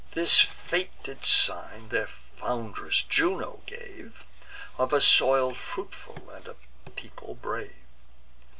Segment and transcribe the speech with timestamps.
[0.13, 4.23] This fated sign their foundress Juno gave,
[4.79, 6.55] Of a soil fruitful, and a
[6.95, 7.85] people brave.